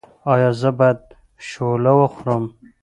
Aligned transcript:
ایا 0.33 0.49
زه 0.59 0.69
باید 0.77 0.99
شوله 1.49 1.91
وخورم؟ 1.99 2.43